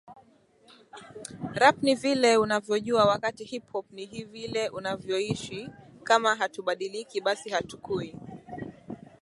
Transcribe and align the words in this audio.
Rap 1.53 1.77
ni 1.83 1.95
vile 1.95 2.37
unavyojua 2.37 3.05
wakati 3.05 3.43
hip 3.43 3.71
hop 3.71 3.91
ni 3.91 4.05
vile 4.25 4.69
unavyoishi 4.69 5.69
Kama 6.03 6.35
hatubadiliki 6.35 7.21
basi 7.21 7.49
hatukui 7.49 8.15